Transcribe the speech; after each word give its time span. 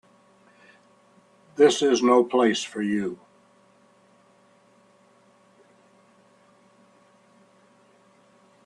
This 1.57 1.83
is 1.83 2.01
no 2.01 2.23
place 2.23 2.63
for 2.63 2.81
you. 2.81 3.19